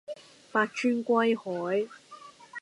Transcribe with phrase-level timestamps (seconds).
[0.51, 1.87] 百川歸海